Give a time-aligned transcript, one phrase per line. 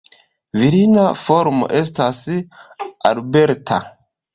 [0.61, 2.25] Virina formo estas
[3.15, 3.85] "Alberta".